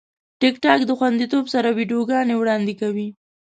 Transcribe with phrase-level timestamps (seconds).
[0.41, 3.07] ټیکټاک د خوندیتوب سره ویډیوګانې وړاندې کوي.